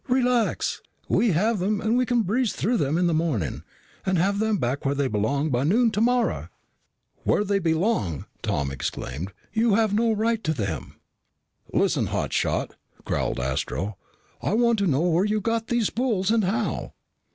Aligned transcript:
"Relax! 0.07 0.81
We 1.07 1.29
have 1.29 1.59
them 1.59 1.79
and 1.79 1.95
we 1.95 2.07
can 2.07 2.23
breeze 2.23 2.53
through 2.53 2.77
them 2.77 2.97
in 2.97 3.05
the 3.05 3.13
morning 3.13 3.61
and 4.03 4.17
have 4.17 4.39
them 4.39 4.57
back 4.57 4.83
where 4.83 4.95
they 4.95 5.07
belong 5.07 5.51
by 5.51 5.63
noon 5.63 5.91
tomorrow." 5.91 6.49
"Where 7.23 7.43
they 7.43 7.59
belong!" 7.59 8.25
Tom 8.41 8.71
exclaimed. 8.71 9.27
"Then 9.27 9.61
you 9.63 9.75
have 9.75 9.93
no 9.93 10.13
right 10.13 10.43
to 10.43 10.55
them." 10.55 10.95
"Listen, 11.71 12.07
hot 12.07 12.33
shot!" 12.33 12.73
growled 13.05 13.39
Astro. 13.39 13.95
"I 14.41 14.53
want 14.53 14.79
to 14.79 14.87
know 14.87 15.01
where 15.01 15.23
you 15.23 15.39
got 15.39 15.67
these 15.67 15.85
spools 15.85 16.31
and 16.31 16.45
how." 16.45 16.93